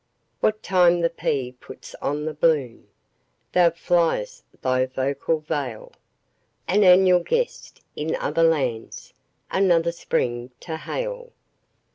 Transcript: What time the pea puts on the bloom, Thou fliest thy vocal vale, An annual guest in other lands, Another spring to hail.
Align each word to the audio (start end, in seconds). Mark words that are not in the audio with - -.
What 0.39 0.63
time 0.63 1.01
the 1.01 1.11
pea 1.11 1.51
puts 1.59 1.93
on 2.01 2.25
the 2.25 2.33
bloom, 2.33 2.87
Thou 3.51 3.69
fliest 3.69 4.41
thy 4.63 4.87
vocal 4.87 5.41
vale, 5.41 5.91
An 6.67 6.83
annual 6.83 7.19
guest 7.19 7.81
in 7.95 8.15
other 8.15 8.41
lands, 8.41 9.13
Another 9.51 9.91
spring 9.91 10.49
to 10.61 10.75
hail. 10.77 11.33